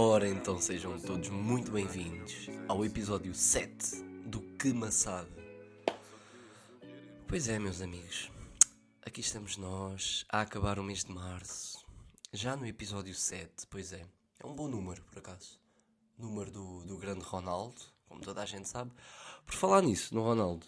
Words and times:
Ora 0.00 0.28
então 0.28 0.60
sejam 0.60 0.96
todos 0.96 1.28
muito 1.28 1.72
bem-vindos 1.72 2.46
ao 2.68 2.84
episódio 2.84 3.34
7 3.34 4.00
do 4.26 4.40
Que 4.56 4.72
Maçada. 4.72 5.28
Pois 7.26 7.48
é, 7.48 7.58
meus 7.58 7.80
amigos, 7.80 8.30
aqui 9.04 9.20
estamos 9.22 9.56
nós 9.56 10.24
a 10.28 10.42
acabar 10.42 10.78
o 10.78 10.84
mês 10.84 11.02
de 11.02 11.10
março, 11.10 11.84
já 12.32 12.54
no 12.54 12.64
episódio 12.64 13.12
7, 13.12 13.66
pois 13.68 13.92
é, 13.92 14.06
é 14.38 14.46
um 14.46 14.54
bom 14.54 14.68
número 14.68 15.02
por 15.02 15.18
acaso. 15.18 15.58
Número 16.16 16.52
do, 16.52 16.84
do 16.84 16.96
grande 16.96 17.24
Ronaldo, 17.24 17.82
como 18.06 18.20
toda 18.20 18.40
a 18.40 18.46
gente 18.46 18.68
sabe. 18.68 18.92
Por 19.44 19.56
falar 19.56 19.82
nisso, 19.82 20.14
no 20.14 20.22
Ronaldo, 20.22 20.64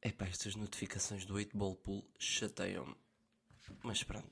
epá, 0.00 0.24
estas 0.24 0.56
notificações 0.56 1.26
do 1.26 1.34
8 1.34 1.54
Ball 1.54 1.76
Pool 1.76 2.10
chateiam-me. 2.18 2.96
Mas 3.84 4.02
pronto. 4.02 4.30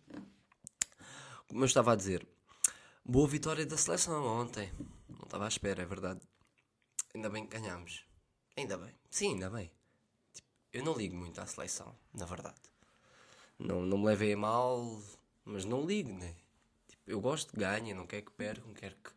Como 1.47 1.61
eu 1.61 1.67
estava 1.67 1.93
a 1.93 1.97
dizer, 1.97 2.27
boa 3.05 3.27
vitória 3.27 3.67
da 3.67 3.77
seleção 3.77 4.25
ontem. 4.25 4.73
Não 5.09 5.25
estava 5.25 5.45
à 5.45 5.49
espera, 5.49 5.83
é 5.83 5.87
verdade. 5.87 6.21
Ainda 7.15 7.29
bem 7.29 7.47
que 7.47 7.59
ganhámos. 7.59 8.05
Ainda 8.57 8.77
bem. 8.79 8.95
Sim, 9.11 9.35
ainda 9.35 9.51
bem. 9.51 9.71
Tipo, 10.33 10.49
eu 10.73 10.85
não 10.85 10.95
ligo 10.97 11.17
muito 11.17 11.41
à 11.41 11.47
seleção, 11.47 11.97
na 12.15 12.25
verdade. 12.25 12.61
Não, 13.59 13.83
não 13.83 13.99
me 13.99 14.07
levei 14.07 14.33
a 14.35 14.37
mal, 14.37 15.03
mas 15.45 15.65
não 15.65 15.85
ligo, 15.85 16.13
né? 16.13 16.37
Tipo, 16.89 17.11
eu 17.11 17.21
gosto 17.21 17.53
de 17.53 17.59
ganhar, 17.59 17.95
não 17.95 18.07
quero 18.07 18.27
que 18.27 18.33
percam, 18.33 18.73
quero 18.73 18.97
que, 18.97 19.11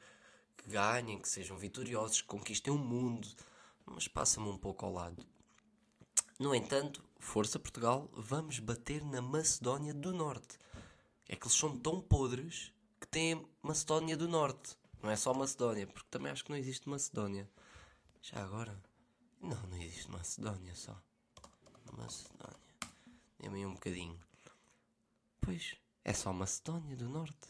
que 0.58 0.70
ganhem, 0.70 1.20
que 1.20 1.30
sejam 1.30 1.58
vitoriosos, 1.58 2.22
que 2.22 2.28
conquistem 2.28 2.74
o 2.74 2.78
mundo. 2.78 3.28
Mas 3.86 4.08
passa-me 4.08 4.48
um 4.48 4.58
pouco 4.58 4.86
ao 4.86 4.94
lado. 4.94 5.26
No 6.40 6.56
entanto, 6.56 7.04
força 7.20 7.60
Portugal, 7.60 8.10
vamos 8.14 8.60
bater 8.60 9.04
na 9.04 9.22
Macedónia 9.22 9.94
do 9.94 10.12
Norte. 10.12 10.58
É 11.28 11.36
que 11.36 11.46
eles 11.46 11.58
são 11.58 11.78
tão 11.78 12.02
podres 12.02 12.74
têm 13.14 13.48
Macedónia 13.62 14.18
do 14.18 14.28
Norte. 14.28 14.76
Não 15.02 15.12
é 15.12 15.16
só 15.16 15.34
Macedónia, 15.36 15.86
porque 15.86 16.10
também 16.10 16.32
acho 16.32 16.44
que 16.44 16.50
não 16.50 16.58
existe 16.58 16.90
Macedónia. 16.90 17.48
Já 18.24 18.44
agora? 18.44 18.82
Não, 19.40 19.62
não 19.68 19.78
existe 19.78 20.10
Macedónia 20.10 20.74
só. 20.74 21.00
Macedónia. 21.92 22.60
Dê-me 23.40 23.66
um 23.68 23.76
bocadinho. 23.76 24.20
Pois, 25.40 25.76
é 26.04 26.12
só 26.12 26.34
Macedónia 26.34 26.98
do 26.98 27.08
Norte. 27.08 27.50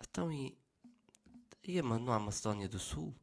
Então 0.00 0.30
e. 0.30 0.58
E 1.64 1.80
não 1.80 2.12
há 2.12 2.18
Macedónia 2.18 2.68
do 2.68 2.78
Sul? 2.78 3.14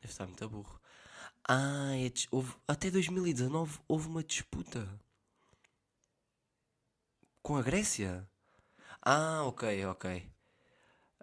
Deve 0.00 0.12
estar 0.12 0.26
muito 0.26 0.48
burro. 0.48 0.80
Ah, 1.46 1.94
é 1.94 2.10
houve, 2.30 2.54
até 2.66 2.90
2019 2.90 3.78
houve 3.86 4.08
uma 4.08 4.24
disputa 4.24 4.88
com 7.48 7.56
a 7.56 7.62
Grécia. 7.62 8.28
Ah, 9.00 9.42
ok, 9.44 9.86
ok. 9.86 10.30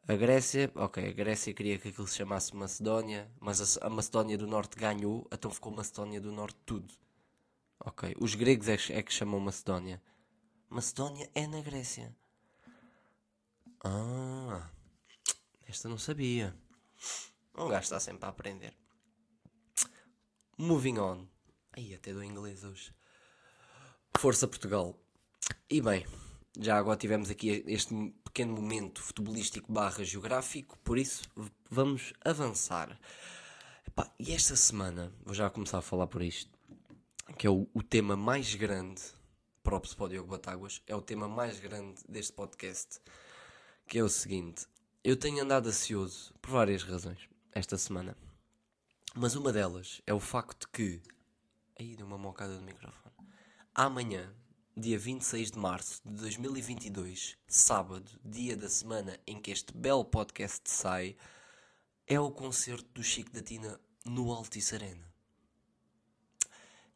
A 0.08 0.16
Grécia, 0.16 0.72
ok, 0.73 1.08
a 1.08 1.14
Grécia 1.14 1.54
queria 1.54 1.78
que 1.78 1.90
aquilo 1.90 2.08
se 2.08 2.16
chamasse 2.16 2.56
Macedónia, 2.56 3.31
mas 3.40 3.78
a, 3.78 3.86
a 3.86 3.90
Macedónia 3.92 4.36
do 4.36 4.48
Norte 4.48 4.76
ganhou, 4.76 5.28
então 5.31 5.52
ficou 5.52 5.72
Macedónia 5.72 6.20
do 6.20 6.31
Norte 6.31 6.58
tudo. 6.66 6.92
Ok, 7.80 8.16
os 8.20 8.34
gregos 8.34 8.68
é, 8.68 8.73
é 8.90 9.03
que 9.03 9.14
chamam 9.14 9.40
Macedónia. 9.40 10.02
Macedónia 10.68 11.30
é 11.36 11.46
na 11.46 11.62
Grécia. 11.62 12.18
Ah, 13.84 14.68
esta 15.68 15.88
não 15.88 16.00
sabia. 16.00 16.58
Um 17.56 17.68
gajo 17.68 17.84
está 17.84 18.00
sempre 18.00 18.26
a 18.26 18.30
aprender. 18.30 18.76
Moving 20.58 20.98
on. 20.98 21.28
Aí 21.73 21.94
até 21.94 22.12
do 22.12 22.23
inglês 22.23 22.64
hoje. 22.64 22.92
Força 24.18 24.48
Portugal. 24.48 25.04
E 25.69 25.81
bem, 25.81 26.06
já 26.59 26.78
agora 26.78 26.97
tivemos 26.97 27.29
aqui 27.29 27.63
este 27.67 27.94
pequeno 28.23 28.53
momento 28.53 29.01
futebolístico 29.01 29.72
barra 29.72 30.03
geográfico, 30.03 30.78
por 30.79 30.97
isso 30.97 31.23
vamos 31.69 32.13
avançar. 32.23 33.00
Epá, 33.88 34.11
e 34.19 34.34
esta 34.34 34.55
semana, 34.55 35.11
vou 35.23 35.34
já 35.34 35.50
começar 35.50 35.79
a 35.79 35.81
falar 35.81 36.07
por 36.07 36.22
isto, 36.22 36.51
que 37.38 37.47
é 37.47 37.50
o, 37.50 37.67
o 37.73 37.81
tema 37.81 38.16
mais 38.16 38.53
grande, 38.55 39.01
próprio 39.63 39.95
para 39.95 40.05
o 40.05 40.09
Diogo 40.09 40.29
Batáguas, 40.29 40.81
é 40.88 40.95
o 40.95 41.01
tema 41.01 41.28
mais 41.28 41.59
grande 41.59 42.01
deste 42.07 42.34
podcast, 42.34 43.00
que 43.88 44.00
é 44.00 44.03
o 44.03 44.09
seguinte, 44.09 44.67
eu 45.03 45.16
tenho 45.16 45.44
andado 45.44 45.67
ansioso 45.67 46.34
por 46.41 46.51
várias 46.51 46.84
razões 46.84 47.29
esta 47.51 47.78
semana. 47.78 48.17
Mas 49.13 49.35
uma 49.35 49.53
delas 49.53 50.01
é 50.05 50.13
o 50.13 50.19
facto 50.19 50.67
que. 50.69 51.01
Aí 51.79 51.95
deu 51.95 52.05
uma 52.05 52.17
mocada 52.17 52.57
do 52.57 52.61
microfone. 52.61 53.16
Amanhã, 53.73 54.34
dia 54.78 55.00
26 55.00 55.52
de 55.52 55.58
março 55.58 56.02
de 56.03 56.13
2022, 56.16 57.38
sábado, 57.47 58.12
dia 58.25 58.58
da 58.58 58.68
semana 58.68 59.18
em 59.25 59.40
que 59.40 59.50
este 59.50 59.74
belo 59.74 60.03
podcast 60.03 60.69
sai, 60.69 61.16
é 62.06 62.19
o 62.19 62.30
concerto 62.30 62.85
do 62.94 63.02
Chico 63.02 63.31
da 63.31 63.41
Tina 63.41 63.80
no 64.03 64.34
Altice 64.34 64.75
Arena. 64.75 65.09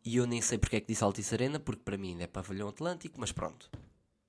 E 0.03 0.18
eu 0.18 0.28
nem 0.28 0.41
sei 0.41 0.57
porque 0.57 0.75
é 0.75 0.81
que 0.81 0.88
disse 0.88 1.06
Altice 1.06 1.34
Arena, 1.34 1.57
porque 1.57 1.81
para 1.81 1.97
mim 1.97 2.09
ainda 2.09 2.25
é 2.25 2.28
pavilhão 2.28 2.68
atlântico, 2.68 3.18
mas 3.18 3.31
pronto. 3.31 3.72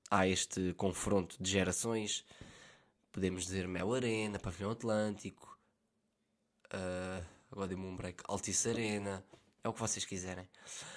Há 0.08 0.28
este 0.28 0.72
confronto 0.74 1.36
de 1.42 1.50
gerações. 1.50 2.24
Podemos 3.10 3.44
dizer 3.44 3.66
Mel 3.66 3.92
Arena, 3.92 4.38
pavilhão 4.38 4.70
atlântico. 4.70 5.58
Uh, 6.66 7.26
agora 7.50 7.66
dei-me 7.66 7.84
um 7.84 7.96
break. 7.96 8.22
Altice 8.28 8.68
Arena. 8.68 9.24
É 9.62 9.68
o 9.68 9.72
que 9.72 9.80
vocês 9.80 10.04
quiserem. 10.04 10.48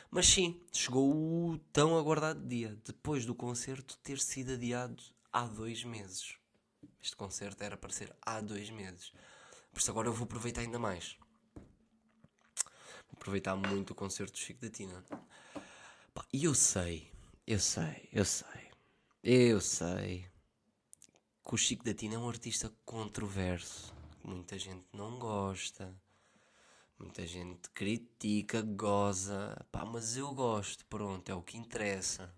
Mas 0.09 0.27
sim, 0.27 0.61
chegou 0.71 1.11
o 1.11 1.57
tão 1.71 1.97
aguardado 1.97 2.47
dia, 2.47 2.79
depois 2.85 3.25
do 3.25 3.35
concerto 3.35 3.97
ter 3.97 4.19
sido 4.19 4.53
adiado 4.53 5.03
há 5.31 5.45
dois 5.45 5.83
meses. 5.83 6.37
Este 7.01 7.15
concerto 7.15 7.63
era 7.63 7.75
para 7.75 7.91
ser 7.91 8.15
há 8.21 8.39
dois 8.39 8.69
meses. 8.69 9.11
Por 9.71 9.79
isso 9.79 9.91
agora 9.91 10.07
eu 10.07 10.13
vou 10.13 10.25
aproveitar 10.25 10.61
ainda 10.61 10.79
mais. 10.79 11.17
Vou 11.55 13.15
aproveitar 13.15 13.55
muito 13.55 13.91
o 13.91 13.95
concerto 13.95 14.33
do 14.33 14.39
Chico 14.39 14.61
da 14.61 14.69
Tina. 14.69 15.03
E 16.31 16.45
eu 16.45 16.53
sei, 16.53 17.11
eu 17.45 17.59
sei, 17.59 18.07
eu 18.13 18.23
sei, 18.23 18.71
eu 19.23 19.59
sei 19.59 20.27
que 21.45 21.53
o 21.53 21.57
Chico 21.57 21.83
da 21.83 21.93
Tina 21.93 22.15
é 22.15 22.17
um 22.17 22.29
artista 22.29 22.71
controverso. 22.85 23.93
Muita 24.23 24.57
gente 24.57 24.85
não 24.93 25.19
gosta 25.19 25.93
Muita 27.03 27.27
gente 27.27 27.69
critica, 27.71 28.61
goza, 28.61 29.67
pá, 29.69 29.83
mas 29.83 30.15
eu 30.15 30.33
gosto, 30.33 30.85
pronto, 30.85 31.29
é 31.29 31.35
o 31.35 31.43
que 31.43 31.57
interessa. 31.57 32.33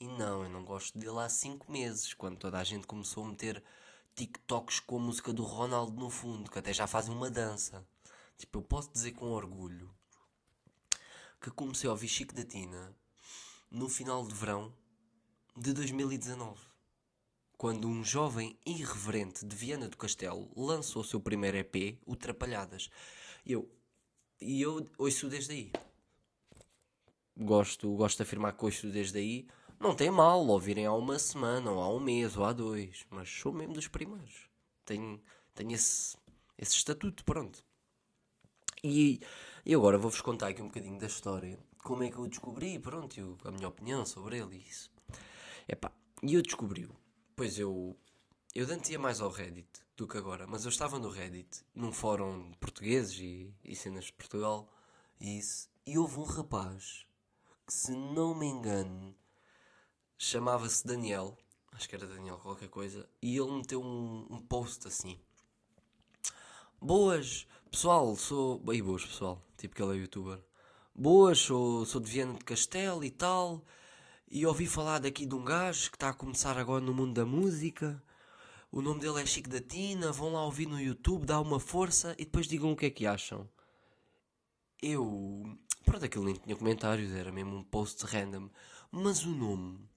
E 0.00 0.08
não, 0.08 0.42
eu 0.42 0.50
não 0.50 0.64
gosto 0.64 0.98
dele 0.98 1.20
há 1.20 1.28
5 1.28 1.70
meses, 1.70 2.12
quando 2.14 2.36
toda 2.36 2.58
a 2.58 2.64
gente 2.64 2.84
começou 2.84 3.24
a 3.24 3.28
meter 3.28 3.62
TikToks 4.16 4.80
com 4.80 4.96
a 4.96 5.00
música 5.00 5.32
do 5.32 5.44
Ronaldo 5.44 5.92
no 5.92 6.10
fundo, 6.10 6.50
que 6.50 6.58
até 6.58 6.72
já 6.72 6.88
fazem 6.88 7.14
uma 7.14 7.30
dança. 7.30 7.86
Tipo, 8.36 8.58
eu 8.58 8.62
posso 8.62 8.92
dizer 8.92 9.12
com 9.12 9.30
orgulho 9.30 9.88
que 11.40 11.50
comecei 11.52 11.88
a 11.88 11.92
ouvir 11.92 12.08
Chico 12.08 12.34
da 12.34 12.44
Tina 12.44 12.92
no 13.70 13.88
final 13.88 14.26
de 14.26 14.34
verão 14.34 14.74
de 15.56 15.72
2019. 15.72 16.60
Quando 17.56 17.86
um 17.86 18.02
jovem 18.02 18.58
irreverente 18.66 19.46
de 19.46 19.54
Viana 19.54 19.88
do 19.88 19.96
Castelo 19.96 20.50
lançou 20.56 21.02
o 21.02 21.04
seu 21.04 21.20
primeiro 21.20 21.56
EP, 21.56 22.00
o 22.04 22.16
Trapalhadas. 22.16 22.90
Eu, 23.46 23.70
e 24.40 24.62
eu 24.62 24.86
ouço 24.96 25.28
desde 25.28 25.52
aí. 25.52 25.72
Gosto, 27.36 27.94
gosto 27.94 28.16
de 28.16 28.22
afirmar 28.22 28.56
que 28.56 28.64
ouço 28.64 28.88
desde 28.90 29.18
aí. 29.18 29.46
Não 29.78 29.94
tem 29.94 30.10
mal 30.10 30.44
ouvirem 30.46 30.86
há 30.86 30.92
uma 30.92 31.18
semana, 31.18 31.70
ou 31.70 31.80
há 31.80 31.88
um 31.94 32.00
mês, 32.00 32.36
ou 32.36 32.44
há 32.44 32.52
dois. 32.52 33.06
Mas 33.10 33.28
sou 33.28 33.52
mesmo 33.52 33.74
dos 33.74 33.88
primeiros. 33.88 34.48
Tenho, 34.84 35.20
tenho 35.54 35.72
esse, 35.72 36.16
esse 36.56 36.76
estatuto, 36.76 37.24
pronto. 37.24 37.64
E, 38.82 39.20
e 39.64 39.74
agora 39.74 39.98
vou-vos 39.98 40.20
contar 40.20 40.48
aqui 40.48 40.62
um 40.62 40.66
bocadinho 40.66 40.98
da 40.98 41.06
história. 41.06 41.58
Como 41.82 42.02
é 42.02 42.10
que 42.10 42.18
eu 42.18 42.26
descobri, 42.26 42.78
pronto, 42.78 43.18
eu, 43.18 43.38
a 43.44 43.50
minha 43.50 43.68
opinião 43.68 44.04
sobre 44.04 44.38
ele 44.38 44.56
e 44.56 44.68
isso. 44.68 44.90
Epá, 45.68 45.92
e 46.22 46.34
eu 46.34 46.42
descobri-o. 46.42 46.94
Pois 47.36 47.58
eu, 47.58 47.96
eu 48.54 48.66
antes 48.72 48.96
mais 48.96 49.20
ao 49.20 49.30
Reddit 49.30 49.87
do 49.98 50.06
que 50.06 50.16
agora, 50.16 50.46
mas 50.46 50.64
eu 50.64 50.68
estava 50.68 50.96
no 50.96 51.10
Reddit, 51.10 51.64
num 51.74 51.90
fórum 51.90 52.52
de 52.52 52.56
portugueses 52.58 53.18
e, 53.18 53.52
e 53.64 53.74
cenas 53.74 54.04
de 54.04 54.12
Portugal, 54.12 54.72
e, 55.20 55.38
isso, 55.38 55.68
e 55.84 55.98
houve 55.98 56.20
um 56.20 56.22
rapaz 56.22 57.04
que, 57.66 57.74
se 57.74 57.90
não 57.90 58.32
me 58.32 58.46
engano, 58.46 59.12
chamava-se 60.16 60.86
Daniel, 60.86 61.36
acho 61.72 61.88
que 61.88 61.96
era 61.96 62.06
Daniel 62.06 62.38
qualquer 62.38 62.68
coisa, 62.68 63.10
e 63.20 63.36
ele 63.36 63.50
meteu 63.50 63.82
um, 63.82 64.24
um 64.30 64.38
post 64.38 64.86
assim. 64.86 65.18
Boas, 66.80 67.44
pessoal, 67.68 68.14
sou. 68.14 68.60
Bem, 68.60 68.80
boas, 68.80 69.04
pessoal, 69.04 69.44
tipo 69.56 69.74
que 69.74 69.82
ele 69.82 69.96
é 69.96 70.00
youtuber. 70.02 70.40
Boas, 70.94 71.40
sou, 71.40 71.84
sou 71.84 72.00
de 72.00 72.08
Viana 72.08 72.34
de 72.34 72.44
Castelo 72.44 73.02
e 73.02 73.10
tal, 73.10 73.64
e 74.30 74.46
ouvi 74.46 74.68
falar 74.68 75.00
daqui 75.00 75.26
de 75.26 75.34
um 75.34 75.44
gajo 75.44 75.90
que 75.90 75.96
está 75.96 76.10
a 76.10 76.14
começar 76.14 76.56
agora 76.56 76.80
no 76.80 76.94
mundo 76.94 77.14
da 77.14 77.26
música 77.26 78.00
o 78.70 78.82
nome 78.82 79.00
dele 79.00 79.20
é 79.20 79.26
Chico 79.26 79.48
da 79.48 79.60
Tina, 79.60 80.12
vão 80.12 80.32
lá 80.32 80.44
ouvir 80.44 80.66
no 80.66 80.80
YouTube, 80.80 81.24
dá 81.24 81.40
uma 81.40 81.58
força 81.58 82.14
e 82.18 82.24
depois 82.24 82.46
digam 82.46 82.72
o 82.72 82.76
que 82.76 82.86
é 82.86 82.90
que 82.90 83.06
acham. 83.06 83.48
Eu. 84.82 85.42
Pronto, 85.84 86.04
aquilo 86.04 86.24
nem 86.24 86.34
tinha 86.34 86.54
comentários, 86.54 87.12
era 87.12 87.32
mesmo 87.32 87.56
um 87.56 87.64
post 87.64 88.04
random. 88.04 88.50
Mas 88.90 89.24
o 89.24 89.30
nome. 89.30 89.88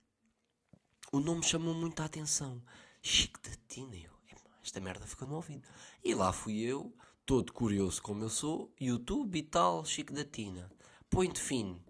o 1.12 1.20
nome 1.20 1.44
chamou 1.44 1.74
muita 1.74 2.06
atenção. 2.06 2.62
Chico 3.02 3.40
da 3.42 3.52
Tina. 3.68 3.96
Eu, 3.96 4.12
esta 4.64 4.80
merda 4.80 5.06
ficou 5.06 5.28
no 5.28 5.36
ouvido. 5.36 5.68
E 6.04 6.16
lá 6.16 6.32
fui 6.32 6.62
eu, 6.62 6.96
todo 7.26 7.52
curioso 7.52 8.02
como 8.02 8.24
eu 8.24 8.30
sou, 8.30 8.74
YouTube 8.80 9.38
e 9.38 9.44
tal, 9.44 9.84
Chico 9.86 10.14
da 10.14 10.24
Tina. 10.24 10.72
Point 11.10 11.40
fino. 11.40 11.84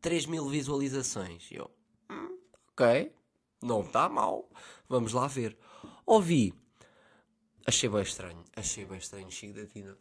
3 0.00 0.26
mil 0.26 0.48
visualizações. 0.48 1.48
Eu, 1.50 1.70
hum, 2.10 2.38
ok, 2.72 3.12
não 3.62 3.82
está 3.82 4.08
mal. 4.08 4.48
Vamos 4.88 5.12
lá 5.12 5.26
ver. 5.26 5.56
Ouvi. 6.08 6.54
Achei 7.66 7.86
bem 7.86 8.00
estranho. 8.00 8.42
Achei 8.56 8.86
bem 8.86 8.96
estranho 8.96 9.30
Chico 9.30 9.52
da 9.52 9.66
Tina. 9.66 9.94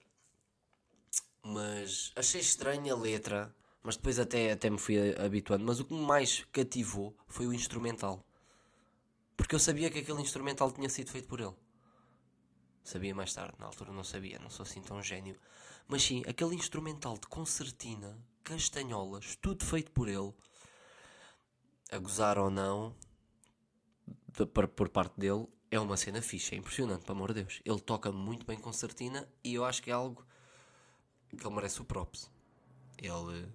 Mas 1.43 2.13
achei 2.15 2.39
estranha 2.39 2.93
a 2.93 2.95
letra. 2.95 3.53
Mas 3.83 3.97
depois 3.97 4.17
até, 4.17 4.53
até 4.53 4.69
me 4.69 4.77
fui 4.77 4.95
habituando. 5.17 5.65
Mas 5.65 5.81
o 5.81 5.85
que 5.85 5.93
me 5.93 5.99
mais 5.99 6.45
cativou 6.53 7.13
foi 7.27 7.45
o 7.45 7.51
instrumental. 7.51 8.25
Porque 9.35 9.53
eu 9.53 9.59
sabia 9.59 9.89
que 9.89 9.99
aquele 9.99 10.21
instrumental 10.21 10.71
tinha 10.71 10.87
sido 10.87 11.11
feito 11.11 11.27
por 11.27 11.41
ele. 11.41 11.55
Sabia 12.85 13.13
mais 13.13 13.33
tarde, 13.33 13.57
na 13.59 13.65
altura 13.65 13.91
não 13.91 14.05
sabia, 14.05 14.39
não 14.39 14.49
sou 14.49 14.63
assim 14.63 14.81
tão 14.81 15.03
gênio. 15.03 15.37
Mas 15.89 16.03
sim, 16.03 16.23
aquele 16.25 16.55
instrumental 16.55 17.15
de 17.15 17.27
concertina, 17.27 18.17
castanholas, 18.45 19.35
tudo 19.41 19.65
feito 19.65 19.91
por 19.91 20.07
ele. 20.07 20.33
A 21.91 21.97
gozar 21.97 22.37
ou 22.37 22.49
não, 22.49 22.95
por, 24.53 24.69
por 24.69 24.87
parte 24.87 25.19
dele, 25.19 25.47
é 25.69 25.79
uma 25.79 25.97
cena 25.97 26.21
fixa, 26.21 26.55
é 26.55 26.57
impressionante, 26.57 27.03
pelo 27.03 27.17
amor 27.17 27.33
de 27.33 27.43
Deus. 27.43 27.61
Ele 27.65 27.79
toca 27.79 28.11
muito 28.11 28.45
bem 28.45 28.57
concertina 28.57 29.27
e 29.43 29.53
eu 29.53 29.65
acho 29.65 29.81
que 29.81 29.89
é 29.89 29.93
algo 29.93 30.25
que 31.29 31.45
ele 31.45 31.55
merece 31.55 31.81
o 31.81 31.85
props. 31.85 32.29
Ele 32.97 33.47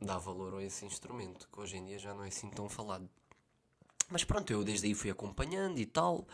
dá 0.00 0.18
valor 0.18 0.54
a 0.54 0.62
esse 0.62 0.84
instrumento, 0.84 1.48
que 1.52 1.60
hoje 1.60 1.76
em 1.76 1.84
dia 1.84 1.98
já 1.98 2.14
não 2.14 2.24
é 2.24 2.28
assim 2.28 2.48
tão 2.50 2.68
falado. 2.68 3.08
Mas 4.08 4.24
pronto, 4.24 4.52
eu 4.52 4.62
desde 4.62 4.86
aí 4.86 4.94
fui 4.94 5.10
acompanhando 5.10 5.78
e 5.78 5.86
tal. 5.86 6.26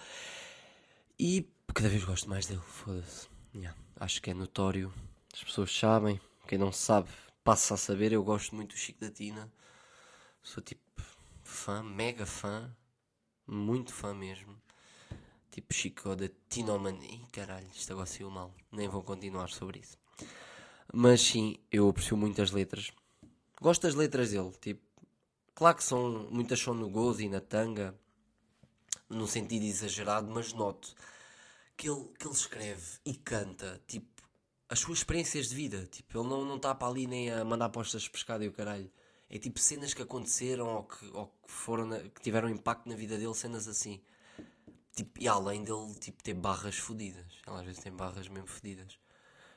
E 1.19 1.49
cada 1.75 1.89
vez 1.89 2.05
gosto 2.05 2.29
mais 2.29 2.47
dele, 2.47 2.61
foda-se. 2.61 3.29
Yeah, 3.55 3.79
acho 3.97 4.21
que 4.21 4.31
é 4.31 4.35
notório. 4.35 4.93
As 5.33 5.43
pessoas 5.43 5.77
sabem. 5.77 6.21
Quem 6.47 6.59
não 6.59 6.71
sabe, 6.71 7.09
passa 7.43 7.75
a 7.75 7.77
saber. 7.79 8.13
Eu 8.13 8.23
gosto 8.23 8.55
muito 8.55 8.75
do 8.75 8.79
Chico 8.79 9.01
da 9.01 9.11
Tina. 9.11 9.51
Sou 10.43 10.63
tipo 10.63 10.83
fã, 11.43 11.83
mega 11.83 12.27
fã. 12.27 12.71
Muito 13.47 13.93
fã 13.93 14.13
mesmo. 14.13 14.61
Tipo 15.53 15.75
Chico 15.75 16.17
da 16.17 16.29
Tinoman. 16.49 16.99
Ih, 17.05 17.27
caralho, 17.31 17.69
isto 17.77 17.93
agora 17.93 18.07
saiu 18.07 18.31
mal. 18.31 18.55
Nem 18.73 18.89
vou 18.89 19.03
continuar 19.03 19.51
sobre 19.51 19.81
isso. 19.81 19.99
Mas 20.93 21.21
sim, 21.21 21.59
eu 21.71 21.89
aprecio 21.89 22.17
muito 22.17 22.41
as 22.41 22.51
letras. 22.51 22.91
Gosto 23.61 23.83
das 23.83 23.95
letras 23.95 24.31
dele. 24.31 24.51
Tipo, 24.59 24.83
claro 25.55 25.77
que 25.77 25.85
são 25.85 26.27
muitas 26.31 26.59
são 26.59 26.73
no 26.73 26.89
gozo 26.89 27.21
e 27.21 27.29
na 27.29 27.41
tanga. 27.41 27.95
No 29.11 29.27
sentido 29.29 29.65
exagerado, 29.67 30.33
mas 30.33 30.55
noto 30.55 30.95
que 31.77 31.89
ele, 31.89 32.09
que 32.19 32.27
ele 32.27 32.35
escreve 32.35 32.99
e 33.05 33.15
canta, 33.15 33.79
tipo, 33.87 34.23
as 34.71 34.79
suas 34.79 34.99
experiências 34.99 35.51
de 35.51 35.55
vida. 35.55 35.87
Tipo, 35.87 36.19
ele 36.19 36.29
não 36.29 36.57
está 36.57 36.75
para 36.75 36.89
ali 36.89 37.07
nem 37.07 37.31
a 37.31 37.45
mandar 37.45 37.69
postas 37.69 38.03
de 38.03 38.11
pescado 38.11 38.43
e 38.43 38.49
o 38.49 38.53
caralho. 38.53 38.91
É 39.29 39.39
tipo 39.39 39.59
cenas 39.61 39.93
que 39.93 40.01
aconteceram 40.01 40.67
ou 40.77 40.85
que, 40.85 41.07
ou 41.13 41.27
que 41.27 41.51
foram 41.51 41.87
na, 41.87 41.99
que 41.99 42.23
tiveram 42.23 42.49
impacto 42.49 42.89
na 42.89 42.95
vida 42.95 43.19
dele, 43.19 43.35
cenas 43.35 43.69
assim. 43.69 44.01
Tipo, 44.95 45.23
e 45.23 45.27
além 45.27 45.65
dele 45.65 45.95
tipo, 45.99 46.23
ter 46.23 46.35
barras 46.35 46.77
fodidas. 46.77 47.41
Ele 47.47 47.57
às 47.57 47.65
vezes 47.65 47.83
tem 47.83 47.93
barras 47.93 48.29
mesmo 48.29 48.47
fodidas. 48.47 48.99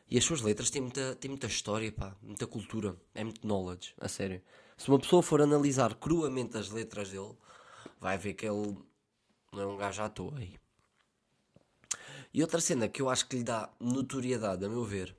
E 0.09 0.17
as 0.17 0.23
suas 0.23 0.41
letras 0.41 0.69
têm 0.69 0.81
muita, 0.81 1.15
têm 1.15 1.29
muita 1.29 1.47
história, 1.47 1.91
pá, 1.91 2.15
muita 2.21 2.45
cultura, 2.45 2.95
é 3.13 3.23
muito 3.23 3.45
knowledge, 3.45 3.93
a 3.99 4.07
sério. 4.07 4.41
Se 4.77 4.87
uma 4.89 4.99
pessoa 4.99 5.23
for 5.23 5.41
analisar 5.41 5.95
cruamente 5.95 6.57
as 6.57 6.69
letras 6.69 7.09
dele, 7.09 7.35
vai 7.99 8.17
ver 8.17 8.35
que 8.35 8.45
ele 8.45 8.77
não 9.51 9.61
é 9.61 9.65
um 9.65 9.77
gajo 9.77 10.03
à 10.03 10.09
toa 10.09 10.37
aí. 10.37 10.59
E 12.33 12.41
outra 12.41 12.61
cena 12.61 12.87
que 12.87 13.01
eu 13.01 13.09
acho 13.09 13.27
que 13.27 13.37
lhe 13.37 13.43
dá 13.43 13.73
notoriedade, 13.79 14.63
a 14.63 14.69
meu 14.69 14.83
ver, 14.83 15.15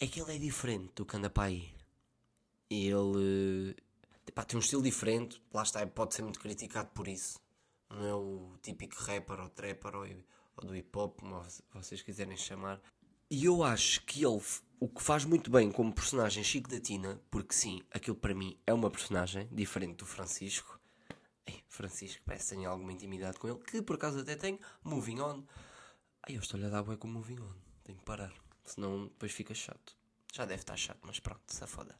é 0.00 0.06
que 0.06 0.20
ele 0.20 0.34
é 0.34 0.38
diferente 0.38 0.92
do 0.96 1.04
que 1.04 1.16
anda 1.16 1.30
para 1.30 1.44
aí. 1.44 1.72
Ele 2.68 3.76
pá, 4.34 4.44
tem 4.44 4.56
um 4.56 4.60
estilo 4.60 4.82
diferente, 4.82 5.40
lá 5.52 5.62
está, 5.62 5.86
pode 5.86 6.14
ser 6.14 6.22
muito 6.22 6.40
criticado 6.40 6.88
por 6.94 7.06
isso. 7.06 7.38
Não 7.90 8.06
é 8.06 8.14
o 8.14 8.56
típico 8.62 8.94
rapper 9.02 9.40
ou 9.40 9.48
trapper 9.48 9.96
ou, 9.96 10.06
ou 10.56 10.64
do 10.64 10.76
hip 10.76 10.96
hop, 10.96 11.20
como 11.20 11.42
vocês 11.74 12.02
quiserem 12.02 12.36
chamar. 12.36 12.80
E 13.28 13.44
eu 13.44 13.62
acho 13.62 14.04
que 14.04 14.24
ele 14.24 14.42
o 14.80 14.88
que 14.88 15.02
faz 15.02 15.26
muito 15.26 15.50
bem 15.50 15.70
como 15.70 15.92
personagem 15.92 16.42
Chico 16.42 16.70
da 16.70 16.80
Tina, 16.80 17.20
porque 17.30 17.54
sim, 17.54 17.82
aquilo 17.90 18.16
para 18.16 18.34
mim 18.34 18.58
é 18.66 18.72
uma 18.72 18.90
personagem 18.90 19.46
diferente 19.52 19.96
do 19.96 20.06
Francisco. 20.06 20.80
Francisco 21.68 22.22
parece 22.24 22.48
que 22.48 22.56
tenho 22.56 22.70
alguma 22.70 22.92
intimidade 22.92 23.38
com 23.38 23.46
ele, 23.46 23.58
que 23.58 23.82
por 23.82 23.96
acaso 23.96 24.20
até 24.20 24.36
tenho. 24.36 24.58
Moving 24.82 25.20
on. 25.20 25.44
Ai, 26.22 26.36
eu 26.36 26.40
estou-lhe 26.40 26.66
a 26.66 26.68
dar 26.68 26.82
bué 26.82 26.96
com 26.96 27.08
moving 27.08 27.40
on. 27.40 27.52
Tenho 27.84 27.98
que 27.98 28.04
parar. 28.04 28.32
Senão 28.64 29.04
depois 29.04 29.32
fica 29.32 29.54
chato. 29.54 29.96
Já 30.32 30.44
deve 30.44 30.62
estar 30.62 30.76
chato, 30.76 31.00
mas 31.02 31.20
pronto, 31.20 31.40
se 31.46 31.66
foda. 31.66 31.94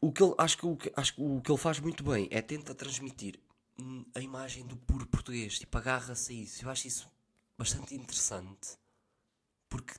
O 0.00 0.12
que 0.12 0.22
ele, 0.22 0.34
acho, 0.36 0.58
que, 0.58 0.66
o 0.66 0.76
que, 0.76 0.92
acho 0.94 1.14
que 1.14 1.22
o 1.22 1.40
que 1.40 1.50
ele 1.50 1.58
faz 1.58 1.80
muito 1.80 2.04
bem 2.04 2.28
é 2.30 2.42
tenta 2.42 2.74
transmitir 2.74 3.40
hum, 3.78 4.04
a 4.14 4.20
imagem 4.20 4.66
do 4.66 4.76
puro 4.76 5.06
português. 5.06 5.58
Tipo, 5.58 5.78
agarra-se 5.78 6.32
a 6.32 6.36
isso. 6.36 6.64
Eu 6.64 6.70
acho 6.70 6.86
isso 6.86 7.10
bastante 7.56 7.94
interessante. 7.94 8.78
Porque, 9.68 9.94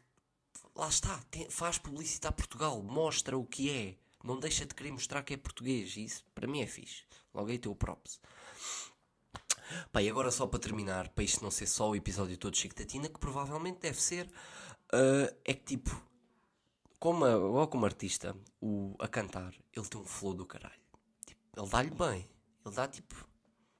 lá 0.75 0.87
está, 0.87 1.17
tem, 1.29 1.49
faz 1.49 1.77
publicitar 1.77 2.31
Portugal. 2.33 2.81
Mostra 2.81 3.37
o 3.37 3.45
que 3.45 3.69
é. 3.69 3.97
Não 4.23 4.39
deixa 4.39 4.65
de 4.65 4.73
querer 4.73 4.91
mostrar 4.91 5.23
que 5.23 5.33
é 5.33 5.37
português. 5.37 5.95
E 5.97 6.05
isso, 6.05 6.23
para 6.33 6.47
mim, 6.47 6.61
é 6.61 6.67
fixe. 6.67 7.03
Logo 7.33 7.49
aí 7.49 7.57
teu 7.57 7.75
props. 7.75 8.19
Pá, 9.91 10.01
e 10.01 10.09
agora 10.09 10.31
só 10.31 10.47
para 10.47 10.59
terminar, 10.59 11.09
para 11.09 11.23
isto 11.23 11.43
não 11.43 11.51
ser 11.51 11.67
só 11.67 11.89
o 11.89 11.95
episódio 11.95 12.37
todo 12.37 12.53
de 12.53 12.59
Chico 12.59 12.75
Tatina, 12.75 13.09
que 13.09 13.19
provavelmente 13.19 13.79
deve 13.79 14.01
ser, 14.01 14.27
uh, 14.93 15.35
é 15.43 15.53
que 15.53 15.75
tipo, 15.75 16.01
como, 16.99 17.25
a, 17.25 17.67
como 17.67 17.85
artista, 17.85 18.35
o, 18.61 18.95
a 18.99 19.07
cantar, 19.07 19.53
ele 19.73 19.87
tem 19.87 19.99
um 20.01 20.05
flow 20.05 20.33
do 20.33 20.45
caralho. 20.45 20.79
Tipo, 21.25 21.41
ele 21.55 21.69
dá-lhe 21.69 21.91
bem. 21.91 22.29
Ele 22.65 22.75
dá 22.75 22.87
tipo, 22.87 23.27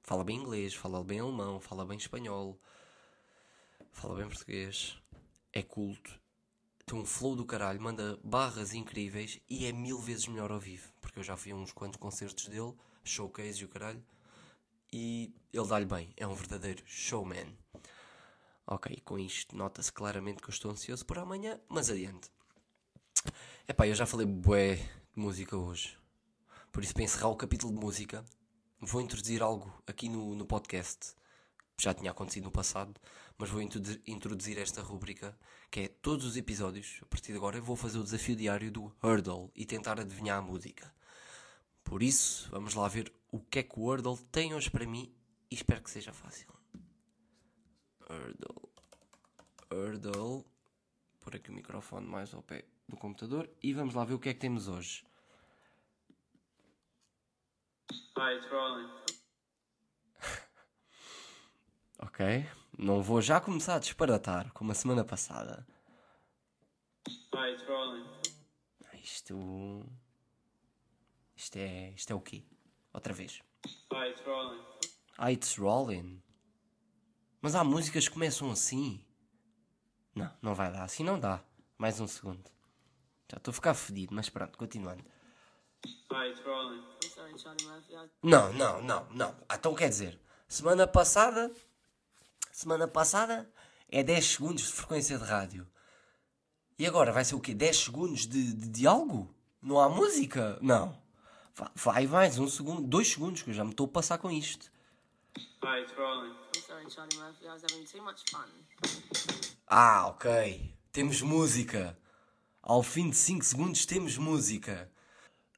fala 0.08 0.24
bem 0.24 0.38
inglês, 0.38 0.72
fala 0.72 1.04
bem 1.04 1.20
alemão, 1.20 1.60
fala 1.60 1.84
bem 1.84 1.98
espanhol, 1.98 2.58
fala 3.92 4.14
bem 4.14 4.26
português, 4.26 4.98
é 5.52 5.62
culto, 5.62 6.18
tem 6.86 6.98
um 6.98 7.04
flow 7.04 7.36
do 7.36 7.44
caralho, 7.44 7.78
manda 7.78 8.18
barras 8.24 8.72
incríveis 8.72 9.38
e 9.50 9.66
é 9.66 9.72
mil 9.72 9.98
vezes 9.98 10.26
melhor 10.26 10.50
ao 10.50 10.58
vivo. 10.58 10.90
Porque 11.02 11.18
eu 11.18 11.22
já 11.22 11.34
a 11.34 11.54
uns 11.54 11.72
quantos 11.72 11.98
concertos 11.98 12.48
dele, 12.48 12.72
showcase 13.04 13.60
e 13.60 13.66
o 13.66 13.68
caralho 13.68 14.02
e 14.90 15.30
ele 15.52 15.68
dá-lhe 15.68 15.84
bem, 15.84 16.10
é 16.16 16.26
um 16.26 16.34
verdadeiro 16.34 16.82
showman. 16.86 17.54
Ok, 18.66 19.02
com 19.04 19.18
isto 19.18 19.54
nota-se 19.54 19.92
claramente 19.92 20.40
que 20.40 20.48
eu 20.48 20.54
estou 20.54 20.70
ansioso 20.70 21.04
por 21.04 21.18
amanhã, 21.18 21.60
mas 21.68 21.90
adiante. 21.90 22.30
Epá, 23.68 23.86
eu 23.86 23.94
já 23.94 24.06
falei 24.06 24.24
bué 24.24 24.76
de 24.76 25.20
música 25.20 25.54
hoje. 25.54 25.98
Por 26.72 26.82
isso, 26.82 26.94
para 26.94 27.02
encerrar 27.02 27.28
o 27.28 27.36
capítulo 27.36 27.74
de 27.74 27.78
música, 27.78 28.24
vou 28.80 29.00
introduzir 29.00 29.42
algo 29.42 29.72
aqui 29.86 30.08
no, 30.08 30.34
no 30.34 30.46
podcast. 30.46 31.14
Já 31.80 31.94
tinha 31.94 32.10
acontecido 32.10 32.44
no 32.44 32.50
passado, 32.50 33.00
mas 33.36 33.50
vou 33.50 33.60
introduzir 33.62 34.58
esta 34.58 34.82
rúbrica, 34.82 35.38
que 35.70 35.80
é 35.80 35.88
todos 35.88 36.24
os 36.24 36.36
episódios, 36.36 36.98
a 37.02 37.06
partir 37.06 37.32
de 37.32 37.38
agora, 37.38 37.56
eu 37.56 37.62
vou 37.62 37.76
fazer 37.76 37.98
o 37.98 38.02
desafio 38.02 38.34
diário 38.34 38.70
do 38.70 38.92
Hurdle 39.02 39.50
e 39.54 39.64
tentar 39.64 40.00
adivinhar 40.00 40.38
a 40.38 40.42
música. 40.42 40.92
Por 41.84 42.02
isso, 42.02 42.48
vamos 42.50 42.74
lá 42.74 42.86
ver 42.88 43.12
o 43.30 43.40
que 43.40 43.60
é 43.60 43.62
que 43.62 43.78
o 43.78 43.82
Wordle 43.82 44.18
tem 44.30 44.54
hoje 44.54 44.70
para 44.70 44.86
mim 44.86 45.10
e 45.50 45.54
espero 45.54 45.82
que 45.82 45.90
seja 45.90 46.12
fácil. 46.12 46.48
Wordle. 48.10 48.68
Wordle. 49.72 50.44
Por 51.20 51.36
aqui 51.36 51.50
o 51.50 51.54
microfone 51.54 52.06
mais 52.06 52.34
ao 52.34 52.42
pé 52.42 52.64
do 52.88 52.96
computador 52.96 53.48
e 53.62 53.72
vamos 53.72 53.94
lá 53.94 54.04
ver 54.04 54.14
o 54.14 54.18
que 54.18 54.28
é 54.28 54.34
que 54.34 54.40
temos 54.40 54.68
hoje. 54.68 55.04
Hi, 57.90 58.34
it's 58.34 58.46
rolling. 58.50 58.88
ok. 62.00 62.46
Não 62.76 63.02
vou 63.02 63.20
já 63.22 63.40
começar 63.40 63.76
a 63.76 63.78
disparatar 63.78 64.52
como 64.52 64.72
a 64.72 64.74
semana 64.74 65.04
passada. 65.04 65.66
Hi, 67.34 67.52
it's 67.52 67.64
rolling. 67.66 68.04
Isto. 69.02 69.86
Isto 71.34 71.56
é, 71.56 71.90
isto 71.92 72.12
é 72.12 72.14
o 72.14 72.20
quê? 72.20 72.44
Outra 72.92 73.12
vez. 73.14 73.42
Ah, 73.90 74.08
it's 74.08 74.22
rolling. 74.26 74.62
Ah, 75.16 75.32
it's 75.32 75.56
rolling. 75.56 76.22
Mas 77.40 77.54
há 77.54 77.64
músicas 77.64 78.06
que 78.08 78.14
começam 78.14 78.50
assim. 78.50 79.04
Não, 80.14 80.30
não 80.42 80.54
vai 80.54 80.70
dar. 80.70 80.82
Assim 80.82 81.04
não 81.04 81.18
dá. 81.18 81.42
Mais 81.78 82.00
um 82.00 82.06
segundo. 82.06 82.50
Já 83.30 83.38
estou 83.38 83.52
a 83.52 83.54
ficar 83.54 83.74
fedido, 83.74 84.14
mas 84.14 84.28
pronto, 84.28 84.58
continuando. 84.58 85.04
Não, 88.22 88.52
não, 88.52 88.82
não, 88.82 89.06
não. 89.10 89.36
Então 89.52 89.74
quer 89.74 89.88
dizer, 89.88 90.18
semana 90.48 90.86
passada. 90.86 91.50
Semana 92.52 92.88
passada 92.88 93.48
é 93.88 94.02
10 94.02 94.26
segundos 94.26 94.64
de 94.64 94.72
frequência 94.72 95.16
de 95.16 95.24
rádio. 95.24 95.66
E 96.78 96.86
agora 96.86 97.12
vai 97.12 97.24
ser 97.24 97.34
o 97.34 97.40
quê? 97.40 97.54
10 97.54 97.76
segundos 97.76 98.26
de, 98.26 98.52
de 98.52 98.68
diálogo? 98.68 99.32
Não 99.62 99.80
há 99.80 99.88
música? 99.88 100.58
Não. 100.60 100.96
Vai 101.74 102.06
mais 102.06 102.38
um 102.38 102.48
segundo, 102.48 102.82
dois 102.82 103.08
segundos, 103.08 103.42
que 103.42 103.50
eu 103.50 103.54
já 103.54 103.64
me 103.64 103.70
estou 103.70 103.86
a 103.86 103.90
passar 103.90 104.18
com 104.18 104.30
isto. 104.30 104.70
Hi, 105.62 105.80
it's 105.80 105.92
rolling. 105.96 106.34
I'm 106.54 106.60
sorry, 106.66 106.90
Charlie 106.90 107.16
Murphy. 107.18 107.46
I 107.46 107.52
was 107.52 107.62
having 107.64 107.84
too 107.84 108.02
much 108.02 108.22
fun. 108.30 108.46
Ah, 109.66 110.06
ok. 110.08 110.74
Temos 110.92 111.20
música. 111.20 111.98
Ao 112.62 112.82
fim 112.82 113.10
de 113.10 113.16
5 113.16 113.44
segundos 113.44 113.86
temos 113.86 114.16
música. 114.16 114.90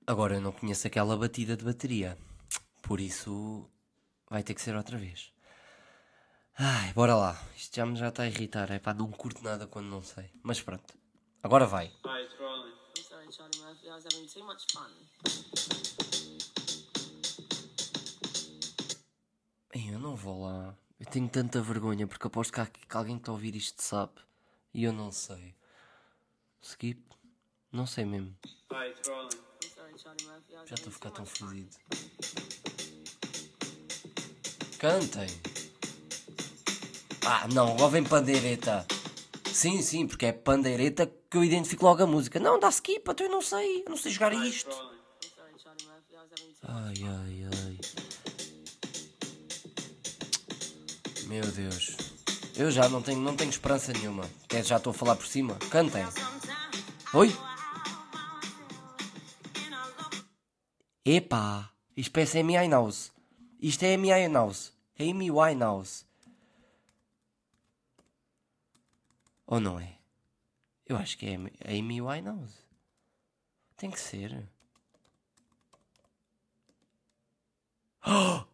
Agora 0.07 0.35
eu 0.35 0.41
não 0.41 0.53
conheço 0.53 0.87
aquela 0.87 1.17
batida 1.17 1.57
de 1.57 1.65
bateria. 1.65 2.19
Por 2.83 3.01
isso 3.01 3.69
vai 4.29 4.43
ter 4.43 4.55
que 4.55 4.63
ser 4.63 4.75
outra 4.75 4.97
vez. 4.99 5.33
Ai, 6.59 6.93
bora 6.93 7.15
lá. 7.15 7.41
Isto 7.57 7.77
já 7.77 7.87
me 7.87 7.97
já 7.97 8.09
está 8.09 8.25
a 8.25 8.27
irritar. 8.27 8.71
É 8.71 8.79
pá, 8.79 8.93
não 8.93 9.11
curto 9.11 9.43
nada 9.43 9.67
quando 9.67 9.87
não 9.87 10.03
sei. 10.03 10.31
Mas 10.43 10.61
pronto. 10.61 10.95
Agora 11.43 11.67
vai. 11.67 11.87
Hi, 12.05 12.23
it's 12.23 12.39
rolling. 12.39 12.73
I'm 12.99 13.03
sorry, 13.03 13.33
Charlie 13.33 13.59
Murphy. 13.63 13.87
I 13.87 13.91
was 13.93 14.05
having 14.07 14.27
too 14.27 14.45
much 14.45 14.65
fun. 14.73 14.91
Ei, 19.73 19.95
eu 19.95 19.99
não 19.99 20.17
vou 20.17 20.43
lá. 20.45 20.75
Eu 20.99 21.07
tenho 21.07 21.29
tanta 21.29 21.63
vergonha 21.63 22.07
porque 22.07 22.27
aposto 22.27 22.53
que, 22.53 22.61
há- 22.61 22.67
que 22.67 22.97
alguém 22.97 23.17
que 23.17 23.23
está 23.23 23.33
a 23.33 23.35
ouvir 23.35 23.55
isto 23.55 23.81
sabe. 23.83 24.13
E 24.75 24.85
eu 24.85 24.93
não 24.93 25.11
sei. 25.13 25.55
Skip? 26.61 27.01
Não 27.73 27.87
sei 27.87 28.05
mesmo. 28.05 28.37
Já 30.67 30.75
estou 30.75 30.89
a 30.89 30.93
ficar 30.93 31.11
tão 31.11 31.27
fodido. 31.27 31.77
Cantem. 34.79 35.29
Ah, 37.27 37.47
não, 37.53 37.77
lá 37.77 37.89
vem 37.89 38.03
pandeireta. 38.03 38.87
Sim, 39.53 39.83
sim, 39.83 40.07
porque 40.07 40.27
é 40.27 40.33
pandeireta 40.33 41.07
que 41.29 41.37
eu 41.37 41.45
identifico 41.45 41.85
logo 41.85 42.03
a 42.03 42.07
música. 42.07 42.41
Não, 42.41 42.59
dá 42.59 42.69
skip, 42.69 43.03
então 43.11 43.27
eu 43.27 43.31
não 43.31 43.43
sei. 43.43 43.83
Eu 43.85 43.91
não 43.91 43.97
sei 43.97 44.13
jogar 44.13 44.33
isto. 44.33 44.71
Ai, 46.63 46.95
ai, 47.03 47.45
ai. 47.45 47.79
Meu 51.27 51.47
Deus. 51.47 51.97
Eu 52.57 52.71
já 52.71 52.89
não 52.89 53.03
tenho, 53.03 53.21
não 53.21 53.37
tenho 53.37 53.51
esperança 53.51 53.93
nenhuma. 53.93 54.29
Quer 54.49 54.65
já 54.65 54.77
estou 54.77 54.91
a 54.91 54.95
falar 54.95 55.17
por 55.17 55.27
cima? 55.27 55.57
Cantem. 55.71 56.05
Oi? 57.15 57.50
Epá, 61.05 61.73
isto 61.97 62.13
parece 62.13 62.39
Amy 62.41 62.59
Winehouse. 62.59 63.11
Isto 63.61 63.85
é 63.85 63.95
Amy 63.95 64.13
Winehouse. 64.13 64.73
Amy 64.99 65.31
Winehouse. 65.31 66.05
Ou 69.47 69.59
não 69.61 69.79
é? 69.81 69.99
Eu 70.87 70.97
acho 70.97 71.17
que 71.19 71.27
é 71.27 71.35
Amy- 71.35 71.53
Amy 71.65 72.01
Winehouse. 72.01 72.55
Tem 73.77 73.91
que 73.91 73.99
ser. 74.01 74.47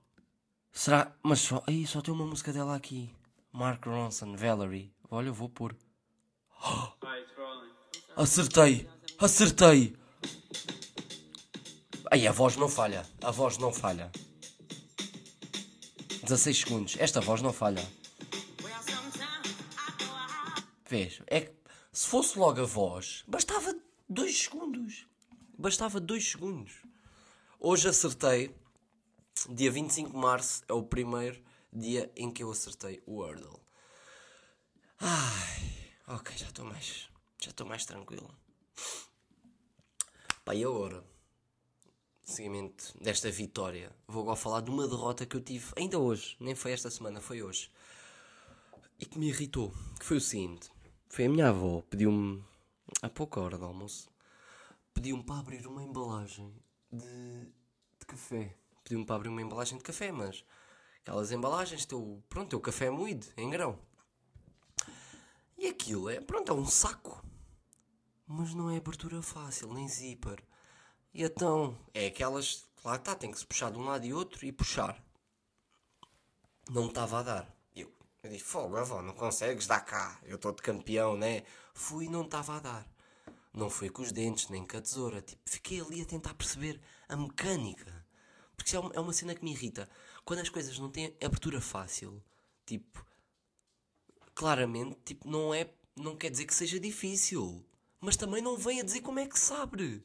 Será? 0.73 1.13
Mas 1.23 1.41
só. 1.41 1.63
Aí 1.67 1.87
só 1.87 2.01
tem 2.01 2.13
uma 2.15 2.27
música 2.27 2.53
dela 2.53 2.77
aqui. 2.77 3.15
Mark 3.53 3.85
Ronson, 3.87 4.37
Valerie. 4.37 4.93
Olha, 5.11 5.29
eu 5.29 5.35
vou 5.35 5.49
pôr. 5.49 5.75
Rolling. 6.61 7.73
Acertei! 8.17 8.89
Acertei! 9.19 9.97
Aí 12.11 12.27
a 12.27 12.33
voz 12.33 12.57
não 12.57 12.69
falha. 12.69 13.05
A 13.23 13.31
voz 13.31 13.59
não 13.59 13.73
falha. 13.73 14.11
16 16.23 16.59
segundos. 16.59 16.97
Esta 16.99 17.21
voz 17.21 17.43
não 17.43 17.53
falha. 17.53 17.85
Vês? 20.89 21.21
É 21.27 21.41
que 21.41 21.55
se 21.93 22.07
fosse 22.07 22.39
logo 22.39 22.61
a 22.61 22.65
voz, 22.65 23.25
bastava 23.27 23.75
2 24.09 24.43
segundos. 24.45 25.07
Bastava 25.59 25.99
2 25.99 26.31
segundos. 26.33 26.83
Hoje 27.59 27.89
acertei. 27.89 28.55
Dia 29.51 29.71
25 29.71 30.11
de 30.11 30.17
março 30.17 30.63
é 30.69 30.73
o 30.73 30.83
primeiro 30.83 31.43
dia 31.73 32.11
em 32.17 32.31
que 32.31 32.43
eu 32.43 32.51
acertei 32.51 33.03
o 33.07 33.17
Wordle. 33.17 33.61
Ai, 34.99 35.91
ok, 36.07 36.37
já 36.37 36.47
estou 36.47 36.65
mais. 36.65 37.09
Já 37.43 37.51
estou 37.51 37.67
mais 37.67 37.85
tranquilo. 37.85 38.33
Pá, 40.45 40.55
e 40.55 40.65
agora? 40.65 41.05
Seguimento 42.29 42.93
desta 43.01 43.31
vitória, 43.31 43.95
vou 44.09 44.23
agora 44.23 44.35
falar 44.37 44.61
de 44.61 44.69
uma 44.69 44.89
derrota 44.89 45.25
que 45.25 45.37
eu 45.37 45.41
tive 45.41 45.67
ainda 45.77 45.97
hoje, 45.97 46.37
nem 46.41 46.57
foi 46.57 46.73
esta 46.73 46.91
semana, 46.91 47.21
foi 47.21 47.41
hoje. 47.41 47.71
E 48.99 49.07
que 49.07 49.17
me 49.17 49.29
irritou, 49.29 49.73
que 49.97 50.05
foi 50.05 50.17
o 50.17 50.21
seguinte. 50.21 50.69
Foi 51.09 51.27
a 51.27 51.29
minha 51.29 51.51
avó, 51.51 51.83
pediu-me, 51.83 52.45
há 53.01 53.09
pouca 53.09 53.41
hora 53.41 53.57
do 53.57 53.65
almoço, 53.65 54.11
pediu-me 54.93 55.23
para 55.23 55.39
abrir 55.39 55.69
uma 55.69 55.85
embalagem 55.85 56.53
de, 56.91 57.45
de 58.01 58.07
café. 58.09 58.57
Pediu-me 58.83 59.07
para 59.07 59.15
abrir 59.15 59.29
uma 59.29 59.41
embalagem 59.41 59.79
de 59.79 59.85
café, 59.85 60.11
mas 60.11 60.45
aquelas 61.03 61.31
embalagens, 61.31 61.87
teu, 61.87 62.21
pronto, 62.29 62.57
é 62.57 62.59
o 62.59 62.61
café 62.61 62.91
moído, 62.91 63.25
em 63.37 63.49
grão. 63.49 63.79
E 65.57 65.69
aquilo 65.69 66.11
é, 66.11 66.21
pronto, 66.21 66.51
é 66.51 66.55
um 66.57 66.67
saco. 66.67 67.25
Mas 68.27 68.53
não 68.53 68.69
é 68.69 68.79
abertura 68.79 69.23
fácil, 69.23 69.73
nem 69.73 69.87
zíper. 69.87 70.43
E 71.13 71.23
então, 71.23 71.77
é 71.95 72.07
aquelas, 72.07 72.65
lá 72.85 72.97
está, 72.97 73.15
tem 73.15 73.31
que 73.31 73.39
se 73.39 73.47
puxar 73.47 73.71
de 73.71 73.79
um 73.79 73.85
lado 73.85 74.05
e 74.05 74.13
outro 74.13 74.45
e 74.45 74.53
puxar. 74.53 75.03
Não 76.71 76.89
estava 76.89 77.21
a 77.21 77.23
dar. 77.23 77.57
Eu, 77.75 77.91
eu 78.23 78.31
disse, 78.31 78.45
fogo, 78.45 78.77
avó, 78.77 79.01
não 79.01 79.15
consegues, 79.15 79.67
dá 79.67 79.81
cá. 79.81 80.21
Eu 80.25 80.37
estou 80.37 80.53
de 80.53 80.63
campeão, 80.63 81.17
né? 81.17 81.43
Fui 81.73 82.07
e 82.07 82.09
não 82.09 82.23
estava 82.23 82.57
a 82.57 82.61
dar. 82.61 82.97
Não 83.53 83.71
foi 83.71 83.89
com 83.89 84.03
os 84.03 84.13
dentes, 84.13 84.49
nem 84.51 84.67
com 84.67 84.77
a 84.77 84.81
tesoura. 84.83 85.23
Tipo, 85.23 85.41
fiquei 85.47 85.81
ali 85.81 86.03
a 86.03 86.05
tentar 86.05 86.35
perceber 86.35 86.81
a 87.09 87.17
mecânica. 87.17 88.05
Porque 88.57 88.69
isso 88.69 88.77
é 88.77 88.81
uma, 88.81 88.93
é 88.95 89.01
uma 89.01 89.13
cena 89.13 89.35
que 89.35 89.45
me 89.45 89.53
irrita. 89.53 89.89
Quando 90.25 90.41
as 90.41 90.49
coisas 90.49 90.79
não 90.79 90.91
têm 90.91 91.17
abertura 91.23 91.61
fácil, 91.61 92.23
tipo, 92.67 93.05
claramente, 94.35 94.99
tipo, 95.05 95.29
não 95.29 95.55
é, 95.55 95.71
não 95.97 96.17
quer 96.17 96.31
dizer 96.31 96.47
que 96.47 96.55
seja 96.55 96.79
difícil, 96.79 97.65
mas 98.01 98.17
também 98.17 98.43
não 98.43 98.57
vem 98.57 98.81
a 98.81 98.85
dizer 98.85 99.01
como 99.01 99.21
é 99.21 99.27
que 99.27 99.39
sabe. 99.39 100.05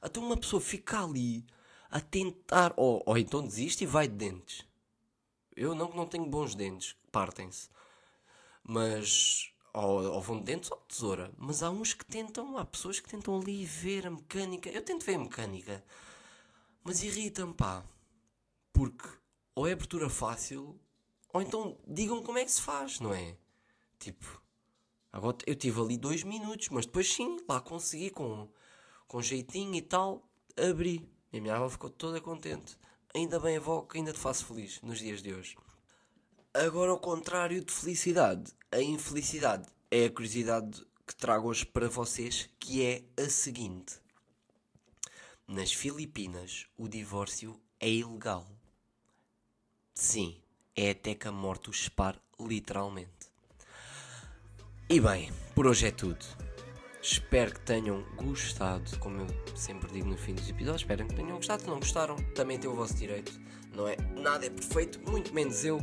Até 0.00 0.18
uma 0.20 0.36
pessoa 0.36 0.60
fica 0.60 1.02
ali 1.02 1.44
a 1.90 2.00
tentar, 2.00 2.72
ou, 2.76 3.02
ou 3.04 3.18
então 3.18 3.42
desiste 3.42 3.84
e 3.84 3.86
vai 3.86 4.08
de 4.08 4.14
dentes. 4.14 4.66
Eu 5.54 5.74
não 5.74 5.88
que 5.88 5.96
não 5.96 6.06
tenho 6.06 6.26
bons 6.26 6.54
dentes, 6.54 6.96
partem-se. 7.10 7.68
Mas 8.62 9.52
ou, 9.74 10.02
ou 10.12 10.20
vão 10.20 10.38
de 10.38 10.44
dentes 10.44 10.70
ou 10.70 10.78
de 10.78 10.84
tesoura. 10.84 11.32
Mas 11.36 11.62
há 11.62 11.70
uns 11.70 11.92
que 11.92 12.04
tentam, 12.04 12.56
há 12.56 12.64
pessoas 12.64 13.00
que 13.00 13.08
tentam 13.08 13.38
ali 13.38 13.64
ver 13.64 14.06
a 14.06 14.10
mecânica. 14.10 14.70
Eu 14.70 14.82
tento 14.82 15.04
ver 15.04 15.16
a 15.16 15.18
mecânica. 15.18 15.84
Mas 16.84 17.02
irrita-me, 17.02 17.54
pá. 17.54 17.84
Porque 18.72 19.08
ou 19.54 19.66
é 19.66 19.72
abertura 19.72 20.08
fácil, 20.08 20.80
ou 21.32 21.42
então 21.42 21.76
digam 21.86 22.22
como 22.22 22.38
é 22.38 22.44
que 22.44 22.52
se 22.52 22.62
faz, 22.62 23.00
não 23.00 23.12
é? 23.12 23.36
Tipo, 23.98 24.42
agora 25.12 25.36
eu 25.46 25.54
tive 25.54 25.80
ali 25.80 25.98
dois 25.98 26.22
minutos, 26.22 26.68
mas 26.70 26.86
depois 26.86 27.12
sim, 27.12 27.38
lá 27.48 27.60
consegui 27.60 28.10
com, 28.10 28.48
com 29.10 29.20
jeitinho 29.20 29.74
e 29.74 29.82
tal, 29.82 30.22
abri. 30.56 31.04
E 31.32 31.38
a 31.38 31.40
minha 31.40 31.56
avó 31.56 31.68
ficou 31.68 31.90
toda 31.90 32.20
contente. 32.20 32.78
Ainda 33.12 33.40
bem, 33.40 33.56
avó, 33.56 33.82
que 33.82 33.98
ainda 33.98 34.12
te 34.12 34.20
faço 34.20 34.46
feliz 34.46 34.80
nos 34.82 35.00
dias 35.00 35.20
de 35.20 35.34
hoje. 35.34 35.56
Agora, 36.54 36.92
ao 36.92 37.00
contrário 37.00 37.64
de 37.64 37.72
felicidade, 37.72 38.52
a 38.70 38.80
infelicidade 38.80 39.68
é 39.90 40.04
a 40.04 40.10
curiosidade 40.10 40.86
que 41.04 41.16
trago 41.16 41.48
hoje 41.48 41.66
para 41.66 41.88
vocês, 41.88 42.48
que 42.60 42.84
é 42.84 43.02
a 43.20 43.28
seguinte. 43.28 43.96
Nas 45.44 45.72
Filipinas, 45.72 46.66
o 46.78 46.86
divórcio 46.86 47.60
é 47.80 47.90
ilegal. 47.90 48.46
Sim, 49.92 50.40
é 50.76 50.90
até 50.90 51.16
que 51.16 51.26
a 51.26 51.32
morte 51.32 51.68
os 51.68 51.82
separe 51.82 52.20
literalmente. 52.38 53.28
E 54.88 55.00
bem, 55.00 55.32
por 55.52 55.66
hoje 55.66 55.88
é 55.88 55.90
tudo. 55.90 56.49
Espero 57.02 57.52
que 57.52 57.60
tenham 57.60 58.04
gostado, 58.16 58.98
como 58.98 59.20
eu 59.20 59.26
sempre 59.56 59.90
digo 59.90 60.08
no 60.08 60.18
fim 60.18 60.34
dos 60.34 60.48
episódios. 60.48 60.82
Espero 60.82 61.06
que 61.06 61.14
tenham 61.14 61.36
gostado. 61.36 61.62
Se 61.62 61.68
não 61.68 61.78
gostaram, 61.78 62.16
também 62.34 62.58
tem 62.58 62.68
o 62.68 62.74
vosso 62.74 62.94
direito. 62.94 63.32
Não 63.74 63.88
é? 63.88 63.96
Nada 64.16 64.44
é 64.46 64.50
perfeito, 64.50 65.00
muito 65.10 65.32
menos 65.32 65.64
eu. 65.64 65.80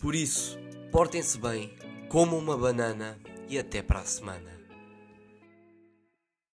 Por 0.00 0.14
isso, 0.14 0.58
portem-se 0.90 1.38
bem, 1.38 1.76
comam 2.08 2.38
uma 2.38 2.56
banana 2.56 3.18
e 3.48 3.58
até 3.58 3.82
para 3.82 4.00
a 4.00 4.04
semana. 4.04 4.57